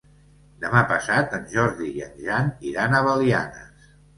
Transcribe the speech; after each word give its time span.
Demà 0.63 0.81
passat 0.91 1.35
en 1.39 1.45
Jordi 1.53 1.91
i 1.99 2.03
en 2.09 2.17
Jan 2.25 2.51
iran 2.73 2.97
a 3.03 3.07
Belianes. 3.11 3.97